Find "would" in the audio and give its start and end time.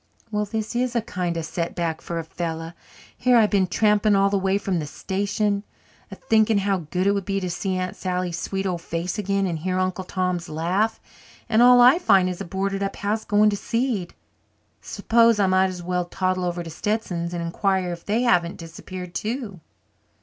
7.11-7.23